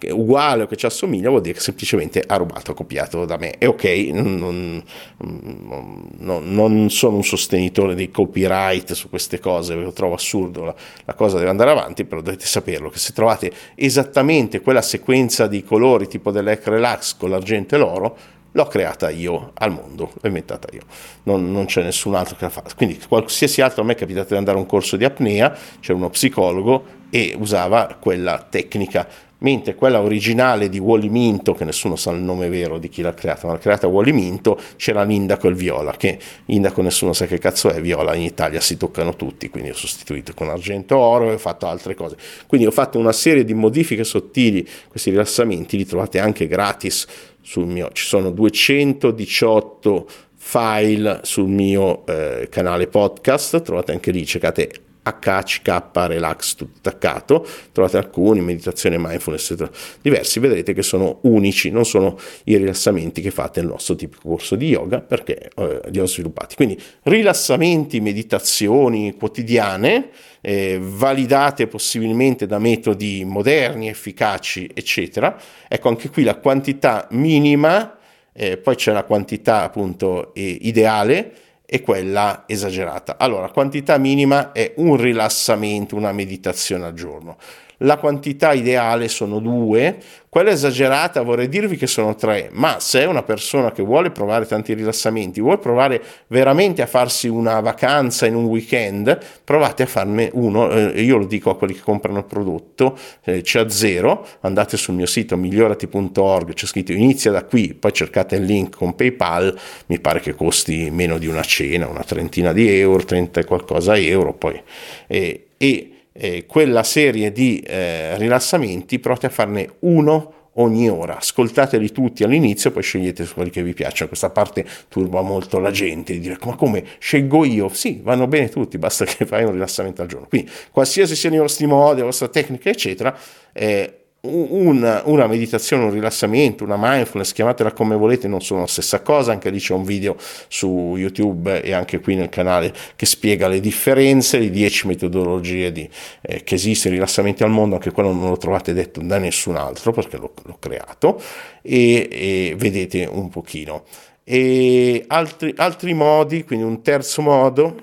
uguale 0.07 0.63
o 0.63 0.67
che 0.67 0.75
ci 0.75 0.85
assomiglia 0.85 1.29
vuol 1.29 1.41
dire 1.41 1.55
che 1.55 1.59
semplicemente 1.59 2.23
ha 2.25 2.35
rubato, 2.37 2.71
ha 2.71 2.73
copiato 2.73 3.25
da 3.25 3.37
me. 3.37 3.57
E 3.57 3.65
ok, 3.65 3.83
non, 4.13 4.83
non, 5.17 6.43
non, 6.53 6.89
sono 6.89 7.17
un 7.17 7.23
sostenitore 7.23 7.95
dei 7.95 8.11
copyright 8.11 8.93
su 8.93 9.09
queste 9.09 9.39
cose, 9.39 9.75
lo 9.75 9.91
trovo 9.91 10.15
assurdo, 10.15 10.63
la, 10.63 10.75
la, 11.05 11.13
cosa 11.13 11.37
deve 11.37 11.49
andare 11.49 11.71
avanti, 11.71 12.05
però 12.05 12.21
dovete 12.21 12.45
saperlo 12.45 12.89
che 12.89 12.99
se 12.99 13.13
trovate 13.13 13.51
esattamente 13.75 14.61
quella 14.61 14.81
sequenza 14.81 15.47
di 15.47 15.63
colori 15.63 16.07
tipo 16.07 16.31
dell'Ec 16.31 16.67
Relax 16.67 17.17
con 17.17 17.29
l'argento 17.29 17.75
e 17.75 17.77
l'oro, 17.77 18.17
l'ho 18.51 18.65
creata 18.65 19.09
io 19.09 19.51
al 19.55 19.71
mondo, 19.71 20.11
l'ho 20.19 20.27
inventata 20.27 20.67
io, 20.71 20.81
non, 21.23 21.51
non, 21.51 21.65
c'è 21.65 21.83
nessun 21.83 22.15
altro 22.15 22.35
che 22.35 22.45
la 22.45 22.49
fa. 22.49 22.63
Quindi 22.75 22.99
qualsiasi 23.07 23.61
altro 23.61 23.83
a 23.83 23.85
me 23.85 23.93
è 23.93 23.95
capitato 23.95 24.29
di 24.29 24.37
andare 24.37 24.57
a 24.57 24.61
un 24.61 24.65
corso 24.65 24.97
di 24.97 25.03
apnea, 25.03 25.55
c'era 25.79 25.97
uno 25.97 26.09
psicologo 26.09 26.97
e 27.09 27.35
usava 27.37 27.97
quella 27.99 28.45
tecnica 28.49 29.07
mentre 29.39 29.75
quella 29.75 30.01
originale 30.01 30.69
di 30.69 30.79
Wally 30.79 31.09
Minto, 31.09 31.53
che 31.53 31.65
nessuno 31.65 31.95
sa 31.95 32.11
il 32.11 32.21
nome 32.21 32.49
vero 32.49 32.77
di 32.77 32.89
chi 32.89 33.01
l'ha 33.01 33.13
creata, 33.13 33.47
ma 33.47 33.53
l'ha 33.53 33.59
creata 33.59 33.87
Wally 33.87 34.11
Minto, 34.11 34.59
c'era 34.75 35.03
l'Indaco 35.03 35.47
e 35.47 35.49
il 35.51 35.55
Viola, 35.55 35.91
che 35.91 36.17
Indaco 36.45 36.81
nessuno 36.81 37.13
sa 37.13 37.25
che 37.25 37.37
cazzo 37.37 37.69
è, 37.69 37.81
Viola 37.81 38.15
in 38.15 38.23
Italia 38.23 38.59
si 38.59 38.77
toccano 38.77 39.15
tutti, 39.15 39.49
quindi 39.49 39.69
ho 39.69 39.75
sostituito 39.75 40.33
con 40.33 40.49
argento 40.49 40.97
oro 40.97 41.29
e 41.29 41.33
ho 41.33 41.37
fatto 41.37 41.67
altre 41.67 41.95
cose. 41.95 42.17
Quindi 42.47 42.67
ho 42.67 42.71
fatto 42.71 42.97
una 42.97 43.13
serie 43.13 43.43
di 43.43 43.53
modifiche 43.53 44.03
sottili, 44.03 44.67
questi 44.87 45.09
rilassamenti 45.09 45.77
li 45.77 45.85
trovate 45.85 46.19
anche 46.19 46.47
gratis 46.47 47.07
sul 47.41 47.65
mio, 47.65 47.89
ci 47.93 48.05
sono 48.05 48.31
218 48.31 50.07
file 50.35 51.19
sul 51.23 51.47
mio 51.47 52.05
eh, 52.05 52.47
canale 52.49 52.87
podcast, 52.87 53.61
trovate 53.61 53.91
anche 53.91 54.11
lì, 54.11 54.25
cercate 54.25 54.71
HHK 55.17 55.89
Relax 55.93 56.55
tutto 56.55 56.89
attaccato, 56.89 57.45
trovate 57.71 57.97
alcuni, 57.97 58.41
meditazione 58.41 58.97
mindfulness 58.97 59.55
diversi, 60.01 60.39
vedrete 60.39 60.73
che 60.73 60.83
sono 60.83 61.19
unici, 61.23 61.69
non 61.71 61.85
sono 61.85 62.17
i 62.45 62.57
rilassamenti 62.57 63.21
che 63.21 63.31
fate 63.31 63.61
nel 63.61 63.69
nostro 63.69 63.95
tipico 63.95 64.29
corso 64.29 64.55
di 64.55 64.67
yoga 64.67 65.01
perché 65.01 65.49
eh, 65.55 65.81
li 65.89 65.99
ho 65.99 66.05
sviluppati. 66.05 66.55
Quindi 66.55 66.79
rilassamenti, 67.03 67.99
meditazioni 67.99 69.15
quotidiane, 69.15 70.09
eh, 70.41 70.79
validate 70.81 71.67
possibilmente 71.67 72.45
da 72.45 72.59
metodi 72.59 73.23
moderni, 73.25 73.89
efficaci, 73.89 74.69
eccetera. 74.73 75.39
Ecco 75.67 75.89
anche 75.89 76.09
qui 76.09 76.23
la 76.23 76.35
quantità 76.35 77.07
minima, 77.11 77.97
eh, 78.33 78.57
poi 78.57 78.75
c'è 78.75 78.93
la 78.93 79.03
quantità 79.03 79.63
appunto 79.63 80.33
eh, 80.33 80.57
ideale 80.61 81.33
e 81.71 81.81
quella 81.81 82.45
esagerata. 82.47 83.17
Allora, 83.19 83.51
quantità 83.51 83.97
minima 83.99 84.51
è 84.51 84.73
un 84.77 84.97
rilassamento, 84.97 85.95
una 85.95 86.11
meditazione 86.11 86.85
al 86.85 86.93
giorno 86.93 87.37
la 87.79 87.97
quantità 87.97 88.53
ideale 88.53 89.07
sono 89.07 89.39
due, 89.39 89.97
quella 90.29 90.51
esagerata 90.51 91.23
vorrei 91.23 91.49
dirvi 91.49 91.75
che 91.75 91.87
sono 91.87 92.13
tre, 92.13 92.49
ma 92.53 92.79
se 92.79 93.01
è 93.01 93.05
una 93.05 93.23
persona 93.23 93.71
che 93.71 93.81
vuole 93.81 94.11
provare 94.11 94.45
tanti 94.45 94.73
rilassamenti, 94.73 95.41
vuole 95.41 95.57
provare 95.57 96.01
veramente 96.27 96.83
a 96.83 96.85
farsi 96.85 97.27
una 97.27 97.59
vacanza 97.61 98.27
in 98.27 98.35
un 98.35 98.45
weekend, 98.45 99.17
provate 99.43 99.83
a 99.83 99.85
farne 99.87 100.29
uno, 100.33 100.71
eh, 100.71 101.01
io 101.01 101.17
lo 101.17 101.25
dico 101.25 101.49
a 101.49 101.57
quelli 101.57 101.73
che 101.73 101.81
comprano 101.81 102.19
il 102.19 102.25
prodotto, 102.25 102.97
eh, 103.23 103.41
c'è 103.41 103.61
a 103.61 103.69
zero, 103.69 104.25
andate 104.41 104.77
sul 104.77 104.93
mio 104.93 105.07
sito 105.07 105.35
migliorati.org, 105.35 106.53
c'è 106.53 106.65
scritto 106.67 106.91
inizia 106.91 107.31
da 107.31 107.43
qui, 107.43 107.73
poi 107.73 107.91
cercate 107.91 108.35
il 108.35 108.43
link 108.43 108.75
con 108.77 108.95
PayPal, 108.95 109.57
mi 109.87 109.99
pare 109.99 110.19
che 110.19 110.35
costi 110.35 110.89
meno 110.91 111.17
di 111.17 111.27
una 111.27 111.41
cena, 111.41 111.87
una 111.87 112.03
trentina 112.03 112.53
di 112.53 112.69
euro, 112.79 113.03
30 113.03 113.39
e 113.39 113.45
qualcosa 113.45 113.97
euro, 113.97 114.33
poi... 114.33 114.61
Eh, 115.07 115.45
e 115.61 115.98
eh, 116.11 116.45
quella 116.45 116.83
serie 116.83 117.31
di 117.31 117.59
eh, 117.59 118.17
rilassamenti, 118.17 118.99
provate 118.99 119.27
a 119.27 119.29
farne 119.29 119.69
uno 119.79 120.33
ogni 120.53 120.89
ora, 120.89 121.17
ascoltateli 121.17 121.91
tutti 121.91 122.23
all'inizio, 122.23 122.71
poi 122.71 122.83
scegliete 122.83 123.25
quelli 123.27 123.49
che 123.49 123.63
vi 123.63 123.73
piacciono. 123.73 124.09
Questa 124.09 124.29
parte 124.29 124.65
turba 124.87 125.21
molto 125.21 125.59
la 125.59 125.71
gente 125.71 126.13
di 126.13 126.19
dire 126.19 126.37
ma 126.45 126.55
come 126.55 126.83
scelgo 126.97 127.45
io? 127.45 127.69
Sì, 127.69 128.01
vanno 128.03 128.27
bene 128.27 128.49
tutti, 128.49 128.77
basta 128.77 129.05
che 129.05 129.25
fai 129.25 129.43
un 129.43 129.53
rilassamento 129.53 130.01
al 130.01 130.07
giorno. 130.07 130.27
Quindi 130.27 130.51
qualsiasi 130.71 131.15
siano 131.15 131.35
i 131.35 131.39
vostri 131.39 131.65
modi, 131.65 131.99
la 131.99 132.05
vostra 132.05 132.27
tecnica, 132.27 132.69
eccetera, 132.69 133.15
eh, 133.53 133.98
una, 134.21 135.01
una, 135.05 135.27
meditazione, 135.27 135.85
un 135.85 135.91
rilassamento, 135.91 136.65
una 136.65 136.75
mindfulness, 136.77 137.31
chiamatela 137.31 137.71
come 137.71 137.95
volete, 137.95 138.27
non 138.27 138.41
sono 138.41 138.61
la 138.61 138.67
stessa 138.67 139.01
cosa, 139.01 139.31
anche 139.31 139.49
lì 139.49 139.59
c'è 139.59 139.73
un 139.73 139.83
video 139.83 140.17
su 140.47 140.95
YouTube 140.97 141.61
e 141.61 141.71
anche 141.71 142.01
qui 142.01 142.15
nel 142.15 142.27
canale 142.27 142.73
che 142.95 143.05
spiega 143.05 143.47
le 143.47 143.61
differenze, 143.61 144.39
le 144.39 144.49
10 144.49 144.87
metodologie 144.87 145.71
di, 145.71 145.89
eh, 146.21 146.43
che 146.43 146.55
esistono, 146.55 146.95
rilassamenti 146.95 147.43
al 147.43 147.49
mondo, 147.49 147.75
anche 147.75 147.91
quello 147.91 148.11
non 148.11 148.29
lo 148.29 148.37
trovate 148.37 148.73
detto 148.73 148.99
da 149.01 149.17
nessun 149.19 149.55
altro 149.55 149.93
perché 149.93 150.17
l'ho, 150.17 150.33
l'ho 150.43 150.57
creato 150.59 151.21
e, 151.61 152.09
e, 152.11 152.55
vedete 152.57 153.07
un 153.09 153.29
pochino. 153.29 153.83
E 154.25 155.05
altri, 155.07 155.53
altri 155.55 155.93
modi, 155.93 156.43
quindi 156.43 156.65
un 156.65 156.81
terzo 156.81 157.21
modo, 157.21 157.79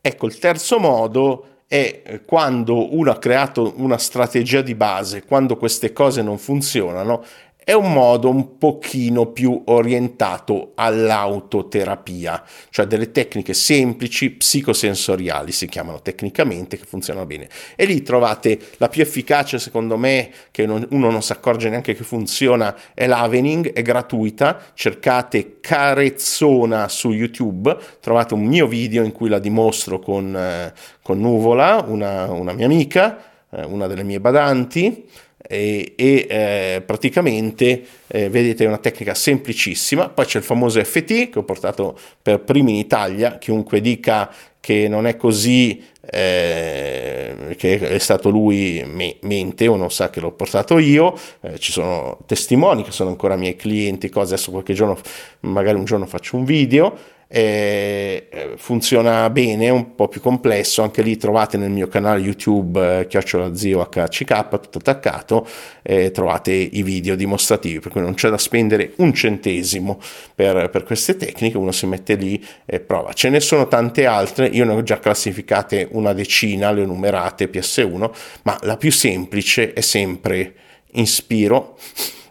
ecco 0.00 0.26
il 0.26 0.38
terzo 0.38 0.78
modo 0.78 1.53
è 1.66 2.20
quando 2.24 2.94
uno 2.94 3.10
ha 3.10 3.18
creato 3.18 3.74
una 3.76 3.98
strategia 3.98 4.60
di 4.62 4.74
base, 4.74 5.24
quando 5.24 5.56
queste 5.56 5.92
cose 5.92 6.22
non 6.22 6.38
funzionano, 6.38 7.24
è 7.64 7.72
un 7.72 7.92
modo 7.92 8.28
un 8.28 8.58
pochino 8.58 9.26
più 9.26 9.62
orientato 9.64 10.72
all'autoterapia, 10.74 12.42
cioè 12.68 12.86
delle 12.86 13.10
tecniche 13.10 13.54
semplici, 13.54 14.30
psicosensoriali 14.32 15.50
si 15.50 15.66
chiamano 15.66 16.02
tecnicamente, 16.02 16.76
che 16.76 16.84
funzionano 16.84 17.24
bene. 17.24 17.48
E 17.74 17.86
lì 17.86 18.02
trovate 18.02 18.58
la 18.76 18.88
più 18.88 19.00
efficace, 19.00 19.58
secondo 19.58 19.96
me, 19.96 20.30
che 20.50 20.66
non, 20.66 20.86
uno 20.90 21.10
non 21.10 21.22
si 21.22 21.32
accorge 21.32 21.70
neanche 21.70 21.94
che 21.94 22.04
funziona, 22.04 22.76
è 22.92 23.06
l'Avening, 23.06 23.72
è 23.72 23.80
gratuita, 23.80 24.60
cercate 24.74 25.60
Carezzona 25.60 26.88
su 26.88 27.12
YouTube, 27.12 27.74
trovate 28.00 28.34
un 28.34 28.44
mio 28.44 28.66
video 28.66 29.02
in 29.02 29.12
cui 29.12 29.30
la 29.30 29.38
dimostro 29.38 29.98
con, 29.98 30.36
eh, 30.36 30.72
con 31.02 31.18
Nuvola, 31.18 31.82
una, 31.88 32.30
una 32.30 32.52
mia 32.52 32.66
amica, 32.66 33.18
eh, 33.50 33.64
una 33.64 33.86
delle 33.86 34.02
mie 34.02 34.20
badanti, 34.20 35.08
e, 35.46 35.92
e 35.96 36.26
eh, 36.28 36.82
praticamente 36.84 37.84
eh, 38.06 38.28
vedete 38.30 38.64
è 38.64 38.66
una 38.66 38.78
tecnica 38.78 39.14
semplicissima. 39.14 40.08
Poi 40.08 40.24
c'è 40.24 40.38
il 40.38 40.44
famoso 40.44 40.82
FT 40.82 41.30
che 41.30 41.38
ho 41.38 41.44
portato 41.44 41.98
per 42.20 42.40
primo 42.40 42.70
in 42.70 42.76
Italia. 42.76 43.38
Chiunque 43.38 43.80
dica 43.80 44.32
che 44.60 44.88
non 44.88 45.06
è 45.06 45.16
così 45.16 45.82
eh, 46.10 47.54
che 47.58 47.78
è 47.78 47.98
stato 47.98 48.30
lui 48.30 48.82
me, 48.86 49.16
mente 49.20 49.66
o 49.66 49.76
non 49.76 49.90
sa 49.90 50.08
che 50.08 50.20
l'ho 50.20 50.32
portato 50.32 50.78
io. 50.78 51.14
Eh, 51.42 51.58
ci 51.58 51.72
sono 51.72 52.18
testimoni 52.24 52.82
che 52.82 52.90
sono 52.90 53.10
ancora 53.10 53.36
miei 53.36 53.56
clienti 53.56 54.08
cose. 54.08 54.34
Adesso 54.34 54.50
qualche 54.50 54.72
giorno 54.72 54.98
magari 55.40 55.76
un 55.76 55.84
giorno 55.84 56.06
faccio 56.06 56.36
un 56.36 56.44
video 56.44 56.96
eh, 57.36 58.52
funziona 58.58 59.28
bene, 59.28 59.66
è 59.66 59.68
un 59.68 59.96
po' 59.96 60.06
più 60.06 60.20
complesso, 60.20 60.82
anche 60.82 61.02
lì 61.02 61.16
trovate 61.16 61.56
nel 61.56 61.70
mio 61.70 61.88
canale 61.88 62.20
YouTube 62.20 63.00
eh, 63.00 63.06
chiocciola 63.08 63.56
zio 63.56 63.84
HCK 63.84 64.60
tutto 64.60 64.78
attaccato, 64.78 65.44
eh, 65.82 66.12
trovate 66.12 66.52
i 66.52 66.84
video 66.84 67.16
dimostrativi, 67.16 67.80
per 67.80 67.90
cui 67.90 68.02
non 68.02 68.14
c'è 68.14 68.30
da 68.30 68.38
spendere 68.38 68.92
un 68.98 69.12
centesimo 69.12 70.00
per, 70.32 70.70
per 70.70 70.84
queste 70.84 71.16
tecniche, 71.16 71.56
uno 71.56 71.72
si 71.72 71.86
mette 71.86 72.14
lì 72.14 72.40
e 72.64 72.78
prova. 72.78 73.12
Ce 73.14 73.28
ne 73.28 73.40
sono 73.40 73.66
tante 73.66 74.06
altre, 74.06 74.46
io 74.46 74.64
ne 74.64 74.72
ho 74.72 74.82
già 74.84 75.00
classificate 75.00 75.88
una 75.90 76.12
decina, 76.12 76.70
le 76.70 76.82
ho 76.82 76.86
numerate 76.86 77.50
PS1, 77.50 78.10
ma 78.42 78.56
la 78.62 78.76
più 78.76 78.92
semplice 78.92 79.72
è 79.72 79.80
sempre 79.80 80.54
inspiro, 80.92 81.76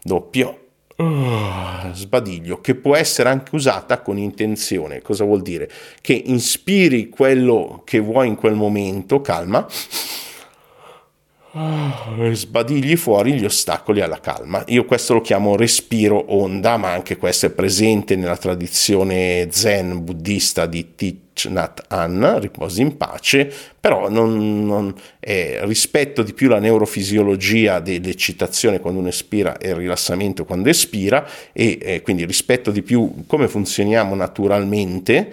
doppio, 0.02 0.63
Uh, 0.96 1.92
sbadiglio 1.92 2.62
che 2.62 2.76
può 2.76 2.96
essere 2.96 3.30
anche 3.30 3.56
usata 3.56 4.02
con 4.02 4.18
intenzione. 4.18 5.02
Cosa 5.02 5.24
vuol 5.24 5.42
dire? 5.42 5.70
Che 6.02 6.14
inspiri 6.14 7.10
quello 7.10 7.82
che 7.84 8.00
vuoi 8.00 8.28
in 8.28 8.36
quel 8.36 8.54
momento, 8.54 9.22
calma, 9.22 9.66
sbadigli 12.32 12.96
fuori 12.96 13.34
gli 13.34 13.46
ostacoli 13.46 14.02
alla 14.02 14.20
calma. 14.20 14.64
Io 14.68 14.86
questo 14.86 15.14
lo 15.14 15.22
chiamo 15.22 15.56
respiro 15.56 16.18
onda, 16.30 16.78
ma 16.78 16.92
anche 16.92 17.18
questo 17.18 17.46
è 17.46 17.50
presente 17.52 18.16
nella 18.16 18.38
tradizione 18.38 19.48
zen 19.52 20.04
buddista 20.04 20.66
di 20.66 20.96
Thich 20.96 21.46
Nat 21.50 21.84
Han, 21.90 22.40
riposi 22.40 22.82
in 22.82 22.98
pace, 22.98 23.52
però 23.80 24.10
non, 24.10 24.66
non 24.66 24.96
eh, 25.20 25.60
rispetto 25.66 26.24
di 26.24 26.34
più 26.34 26.48
la 26.48 26.60
neurofisiologia 26.60 27.80
dell'eccitazione 27.80 28.80
quando 28.80 29.00
uno 29.00 29.10
espira 29.10 29.58
e 29.58 29.70
il 29.70 29.76
rilassamento 29.76 30.46
quando 30.46 30.70
espira 30.70 31.28
e 31.52 31.78
eh, 31.80 32.02
quindi 32.02 32.26
rispetto 32.26 32.72
di 32.72 32.82
più 32.82 33.26
come 33.28 33.48
funzioniamo 33.48 34.16
naturalmente 34.16 35.32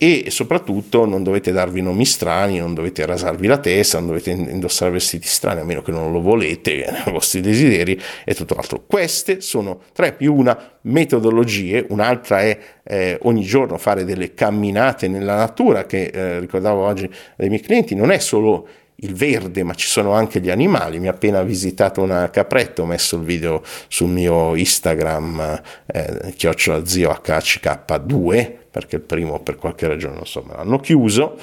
e 0.00 0.26
soprattutto 0.30 1.04
non 1.04 1.24
dovete 1.24 1.50
darvi 1.50 1.82
nomi 1.82 2.04
strani, 2.04 2.58
non 2.58 2.72
dovete 2.72 3.04
rasarvi 3.04 3.48
la 3.48 3.58
testa, 3.58 3.98
non 3.98 4.06
dovete 4.06 4.30
indossare 4.30 4.92
vestiti 4.92 5.26
strani 5.26 5.60
a 5.60 5.64
meno 5.64 5.82
che 5.82 5.90
non 5.90 6.12
lo 6.12 6.20
volete, 6.20 6.86
i 7.06 7.10
vostri 7.10 7.40
desideri 7.40 8.00
e 8.24 8.34
tutto 8.34 8.54
l'altro. 8.54 8.84
Queste 8.86 9.40
sono 9.40 9.80
tre 9.92 10.12
più 10.12 10.34
una 10.36 10.78
metodologie, 10.82 11.84
un'altra 11.88 12.42
è 12.42 12.58
eh, 12.84 13.18
ogni 13.22 13.42
giorno 13.42 13.76
fare 13.76 14.04
delle 14.04 14.34
camminate 14.34 15.08
nella 15.08 15.34
natura 15.34 15.84
che 15.84 16.04
eh, 16.04 16.38
ricordavo 16.38 16.84
oggi 16.84 17.10
dai 17.36 17.48
miei 17.48 17.60
clienti, 17.60 17.96
non 17.96 18.12
è 18.12 18.18
solo 18.18 18.68
il 19.00 19.14
verde, 19.14 19.62
ma 19.62 19.74
ci 19.74 19.86
sono 19.86 20.12
anche 20.12 20.40
gli 20.40 20.50
animali. 20.50 20.98
Mi 20.98 21.08
ha 21.08 21.12
appena 21.12 21.42
visitato 21.42 22.02
una 22.02 22.30
capretta, 22.30 22.82
ho 22.82 22.86
messo 22.86 23.16
il 23.16 23.22
video 23.22 23.62
sul 23.88 24.08
mio 24.08 24.54
Instagram, 24.54 25.62
eh, 25.86 26.32
chiocciola 26.34 26.84
zio 26.84 27.10
HCK2, 27.10 28.52
perché 28.70 28.96
il 28.96 29.02
primo 29.02 29.40
per 29.40 29.56
qualche 29.56 29.86
ragione, 29.86 30.16
me 30.16 30.54
l'hanno 30.54 30.78
chiuso. 30.80 31.38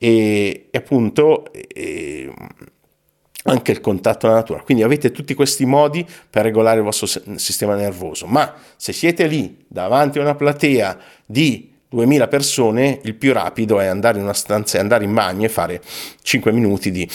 E, 0.00 0.68
e 0.70 0.78
appunto 0.78 1.52
e, 1.52 2.32
anche 3.44 3.72
il 3.72 3.80
contatto 3.80 4.26
alla 4.26 4.36
natura. 4.36 4.62
Quindi 4.62 4.82
avete 4.82 5.10
tutti 5.10 5.34
questi 5.34 5.64
modi 5.64 6.06
per 6.28 6.44
regolare 6.44 6.78
il 6.78 6.84
vostro 6.84 7.06
sistema 7.36 7.74
nervoso. 7.74 8.26
Ma 8.26 8.54
se 8.76 8.92
siete 8.92 9.26
lì 9.26 9.64
davanti 9.68 10.18
a 10.18 10.22
una 10.22 10.34
platea 10.34 10.98
di 11.24 11.76
2000 11.90 12.28
persone, 12.28 13.00
il 13.02 13.14
più 13.14 13.32
rapido 13.32 13.80
è 13.80 13.86
andare 13.86 14.18
in 14.18 14.24
una 14.24 14.34
stanza 14.34 14.76
e 14.76 14.80
andare 14.80 15.04
in 15.04 15.14
bagno 15.14 15.46
e 15.46 15.48
fare 15.48 15.80
5 16.22 16.52
minuti 16.52 16.90
di... 16.90 17.08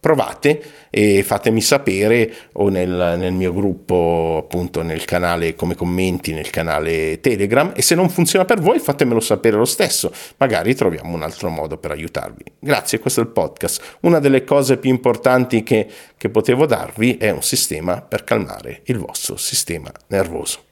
Provate 0.00 0.62
e 0.88 1.22
fatemi 1.22 1.60
sapere 1.60 2.34
o 2.52 2.70
nel, 2.70 3.16
nel, 3.18 3.32
mio 3.32 3.52
gruppo, 3.52 4.38
appunto 4.42 4.80
nel 4.80 5.04
canale 5.04 5.54
come 5.54 5.74
commenti, 5.74 6.32
nel 6.32 6.48
canale 6.48 7.20
Telegram 7.20 7.72
e 7.76 7.82
se 7.82 7.94
non 7.94 8.08
funziona 8.08 8.46
per 8.46 8.60
voi 8.60 8.78
fatemelo 8.78 9.20
sapere 9.20 9.58
lo 9.58 9.66
stesso, 9.66 10.10
magari 10.38 10.74
troviamo 10.74 11.14
un 11.14 11.22
altro 11.22 11.50
modo 11.50 11.76
per 11.76 11.90
aiutarvi. 11.90 12.44
Grazie, 12.58 12.98
questo 12.98 13.20
è 13.20 13.24
il 13.24 13.30
podcast. 13.30 13.98
Una 14.00 14.20
delle 14.20 14.42
cose 14.42 14.78
più 14.78 14.88
importanti 14.88 15.62
che, 15.62 15.86
che 16.16 16.30
potevo 16.30 16.64
darvi 16.64 17.18
è 17.18 17.28
un 17.28 17.42
sistema 17.42 18.00
per 18.00 18.24
calmare 18.24 18.80
il 18.84 18.96
vostro 18.96 19.36
sistema 19.36 19.92
nervoso 20.06 20.68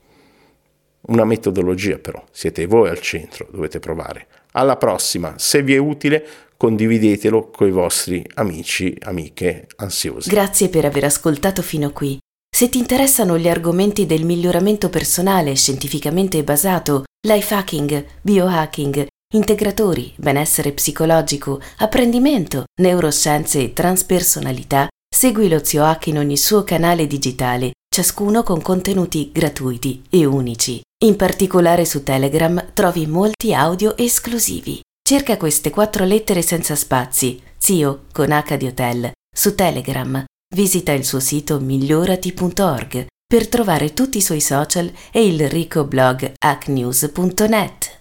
una 1.03 1.25
metodologia 1.25 1.99
però, 1.99 2.23
siete 2.31 2.67
voi 2.67 2.89
al 2.89 3.01
centro, 3.01 3.47
dovete 3.51 3.79
provare. 3.79 4.27
Alla 4.53 4.77
prossima, 4.77 5.35
se 5.39 5.63
vi 5.63 5.75
è 5.75 5.79
utile 5.79 6.27
condividetelo 6.57 7.51
con 7.51 7.69
i 7.69 7.71
vostri 7.71 8.25
amici, 8.35 8.97
amiche 9.01 9.69
ansiosi. 9.77 10.29
Grazie 10.29 10.69
per 10.69 10.85
aver 10.85 11.05
ascoltato 11.05 11.63
fino 11.63 11.93
qui. 11.93 12.19
Se 12.55 12.69
ti 12.69 12.79
interessano 12.79 13.39
gli 13.39 13.49
argomenti 13.49 14.07
del 14.07 14.25
miglioramento 14.25 14.89
personale 14.89 15.55
scientificamente 15.55 16.43
basato, 16.43 17.05
life 17.27 17.55
hacking, 17.55 18.05
biohacking, 18.23 19.07
integratori, 19.35 20.13
benessere 20.17 20.73
psicologico, 20.73 21.61
apprendimento, 21.79 22.65
neuroscienze 22.81 23.63
e 23.63 23.73
transpersonalità, 23.73 24.89
segui 25.09 25.49
lo 25.49 25.63
Zio 25.63 25.85
Hack 25.85 26.07
in 26.09 26.19
ogni 26.19 26.37
suo 26.37 26.65
canale 26.65 27.07
digitale, 27.07 27.73
ciascuno 27.89 28.43
con 28.43 28.61
contenuti 28.63 29.31
gratuiti 29.33 30.03
e 30.11 30.25
unici. 30.25 30.81
In 31.05 31.15
particolare 31.15 31.85
su 31.85 32.03
Telegram 32.03 32.73
trovi 32.73 33.07
molti 33.07 33.55
audio 33.55 33.97
esclusivi. 33.97 34.81
Cerca 35.01 35.37
queste 35.37 35.71
quattro 35.71 36.05
lettere 36.05 36.43
senza 36.43 36.75
spazi, 36.75 37.41
zio 37.57 38.07
con 38.13 38.33
H 38.33 38.57
di 38.57 38.67
hotel, 38.67 39.13
su 39.33 39.55
Telegram. 39.55 40.25
Visita 40.53 40.91
il 40.91 41.05
suo 41.05 41.21
sito 41.21 41.61
migliorati.org 41.61 43.07
per 43.25 43.47
trovare 43.47 43.93
tutti 43.93 44.19
i 44.19 44.23
suoi 44.23 44.41
social 44.41 44.91
e 45.13 45.25
il 45.25 45.49
ricco 45.49 45.85
blog 45.85 46.33
hacknews.net. 46.37 47.98